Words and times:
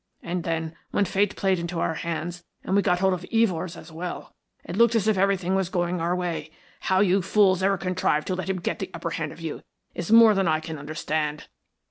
And 0.23 0.43
then, 0.43 0.75
when 0.89 1.05
Fate 1.05 1.35
played 1.35 1.59
into 1.59 1.79
our 1.79 1.93
hands 1.93 2.43
and 2.63 2.75
we 2.75 2.81
got 2.81 3.01
hold 3.01 3.13
of 3.13 3.23
Evors 3.31 3.77
as 3.77 3.91
well, 3.91 4.33
it 4.63 4.75
looked 4.75 4.95
as 4.95 5.07
if 5.07 5.15
everything 5.15 5.53
was 5.53 5.69
going 5.69 6.01
our 6.01 6.15
way. 6.15 6.49
How 6.79 7.01
you 7.01 7.21
fools 7.21 7.61
ever 7.61 7.77
contrived 7.77 8.25
to 8.25 8.33
let 8.35 8.49
him 8.49 8.57
get 8.59 8.79
the 8.79 8.89
upper 8.95 9.11
hand 9.11 9.31
of 9.31 9.41
you 9.41 9.61
is 9.93 10.11
more 10.11 10.33
than 10.33 10.47
I 10.47 10.59
can 10.59 10.79
understand." 10.79 11.45